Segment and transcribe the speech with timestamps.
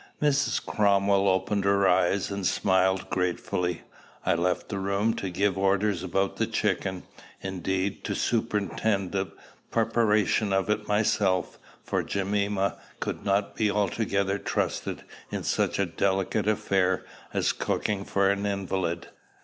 [0.19, 0.65] Mrs.
[0.65, 3.83] Cromwell opened her eyes and smiled gratefully.
[4.25, 7.03] I left the room to give orders about the chicken,
[7.43, 9.27] indeed, to superintend the
[9.69, 16.47] preparation of it myself; for Jemima could not be altogether trusted in such a delicate
[16.47, 19.09] affair as cooking for an invalid.